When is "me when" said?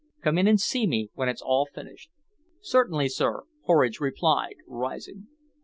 0.87-1.29